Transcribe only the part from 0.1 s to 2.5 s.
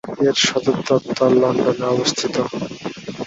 এর সদর দপ্তর লন্ডনে অবস্থিত।